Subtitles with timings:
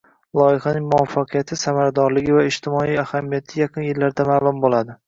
[0.37, 4.99] Loyihalarning muvaffaqiyati, samaradorligi va ijtimoiy ahamiyati yaqin yillarda ma'lum bo'ladi